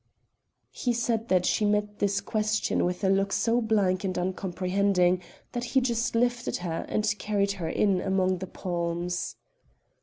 He 0.71 0.93
said 0.93 1.29
she 1.45 1.63
met 1.63 1.99
this 1.99 2.21
question 2.21 2.85
with 2.85 3.03
a 3.03 3.07
look 3.09 3.31
so 3.31 3.61
blank 3.61 4.03
and 4.03 4.17
uncomprehending 4.17 5.21
that 5.51 5.63
he 5.77 5.79
just 5.79 6.15
lifted 6.15 6.55
her 6.65 6.87
and 6.89 7.15
carried 7.19 7.51
her 7.51 7.69
in 7.69 8.01
among 8.01 8.39
the 8.39 8.47
palms. 8.47 9.35